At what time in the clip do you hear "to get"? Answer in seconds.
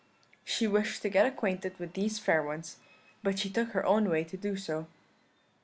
1.03-1.27